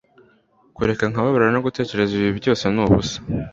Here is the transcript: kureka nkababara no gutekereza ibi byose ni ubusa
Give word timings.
kureka 0.75 1.03
nkababara 1.11 1.47
no 1.53 1.63
gutekereza 1.65 2.11
ibi 2.15 2.31
byose 2.39 2.63
ni 2.69 2.79
ubusa 2.83 3.17